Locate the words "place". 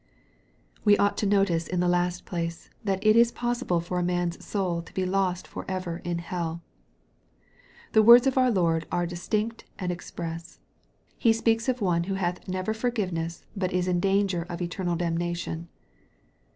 2.25-2.71